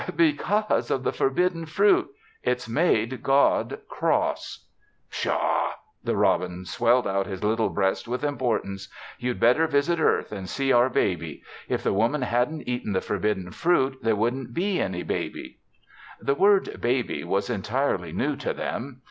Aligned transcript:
"Because 0.15 0.89
of 0.89 1.03
the 1.03 1.11
forbidden 1.11 1.67
fruit. 1.67 2.07
It's 2.43 2.67
made 2.67 3.21
God 3.21 3.81
cross." 3.87 4.65
"Pshaw!" 5.11 5.73
The 6.03 6.15
robin 6.15 6.65
swelled 6.65 7.05
out 7.07 7.27
his 7.27 7.43
little 7.43 7.69
breast 7.69 8.07
with 8.07 8.23
importance. 8.23 8.89
"You'd 9.19 9.39
better 9.39 9.67
visit 9.67 9.99
earth 9.99 10.31
and 10.31 10.49
see 10.49 10.71
our 10.73 10.89
baby. 10.89 11.43
If 11.69 11.83
the 11.83 11.93
Woman 11.93 12.23
hadn't 12.23 12.67
eaten 12.67 12.93
the 12.93 12.99
forbidden 13.01 13.51
fruit, 13.51 13.99
there 14.01 14.15
wouldn't 14.15 14.55
be 14.55 14.81
any 14.81 15.03
baby." 15.03 15.59
The 16.19 16.33
word 16.33 16.81
"baby" 16.81 17.23
was 17.23 17.51
entirely 17.51 18.11
new 18.11 18.35
to 18.37 18.53
them. 18.53 18.99